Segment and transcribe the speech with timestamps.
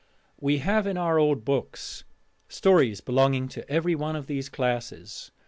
[0.39, 2.05] We have in our old books
[2.49, 5.29] stories belonging to every one of these classes.